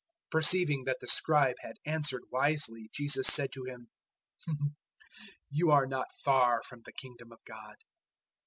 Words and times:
012:034 0.31 0.31
Perceiving 0.31 0.83
that 0.85 0.97
the 0.99 1.07
Scribe 1.07 1.55
had 1.59 1.75
answered 1.85 2.23
wisely 2.31 2.89
Jesus 2.91 3.27
said 3.27 3.51
to 3.51 3.65
him, 3.65 3.91
"You 5.51 5.69
are 5.69 5.85
not 5.85 6.11
far 6.25 6.63
from 6.63 6.81
the 6.83 6.91
Kingdom 6.93 7.31
of 7.31 7.43
God." 7.45 7.75